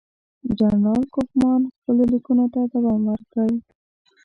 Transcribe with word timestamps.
جنرال 0.57 1.03
کوفمان 1.15 1.61
خپلو 1.75 2.03
لیکونو 2.13 2.45
ته 2.53 2.61
دوام 2.73 3.01
ورکړ. 3.09 3.49